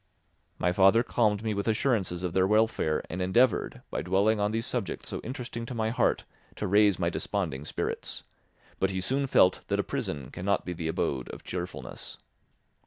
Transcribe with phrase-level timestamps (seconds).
[0.57, 4.65] My father calmed me with assurances of their welfare and endeavoured, by dwelling on these
[4.65, 6.23] subjects so interesting to my heart,
[6.55, 8.23] to raise my desponding spirits;
[8.79, 12.17] but he soon felt that a prison cannot be the abode of cheerfulness.